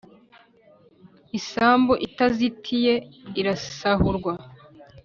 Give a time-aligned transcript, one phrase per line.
[1.37, 2.93] Isambu itazitiye,
[3.39, 4.33] irasahurwa,